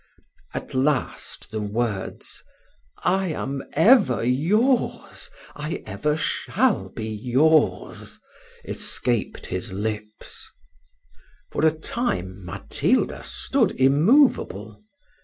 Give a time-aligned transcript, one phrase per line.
[0.55, 2.43] At last the words,
[3.03, 8.19] "I am ever yours, I ever shall be yours,"
[8.65, 10.51] escaped his lips.
[11.51, 14.81] For a time Matilda stood immoveable.